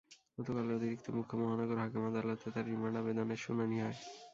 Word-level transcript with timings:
গতকাল 0.37 0.67
অতিরিক্ত 0.75 1.05
মুখ্য 1.17 1.33
মহানগর 1.41 1.77
হাকিম 1.83 2.03
আদালতে 2.09 2.47
তাঁর 2.53 2.65
রিমান্ড 2.67 2.95
আবেদনের 3.01 3.39
শুনানি 3.43 3.77
হয়। 3.83 3.97